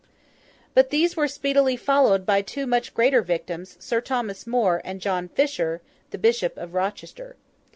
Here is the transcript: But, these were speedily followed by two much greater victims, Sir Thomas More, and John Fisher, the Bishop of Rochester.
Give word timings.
But, 0.73 0.89
these 0.89 1.15
were 1.15 1.27
speedily 1.27 1.77
followed 1.77 2.25
by 2.25 2.41
two 2.41 2.65
much 2.65 2.95
greater 2.95 3.21
victims, 3.21 3.77
Sir 3.79 4.01
Thomas 4.01 4.47
More, 4.47 4.81
and 4.83 4.99
John 4.99 5.27
Fisher, 5.29 5.79
the 6.09 6.17
Bishop 6.17 6.57
of 6.57 6.73
Rochester. 6.73 7.35